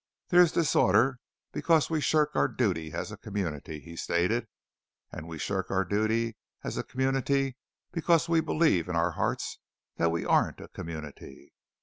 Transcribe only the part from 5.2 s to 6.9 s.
we shirk our duty as a